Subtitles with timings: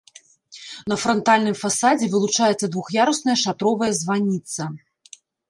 [0.91, 4.61] На франтальным фасадзе вылучаецца двух'ярусная шатровая званіца.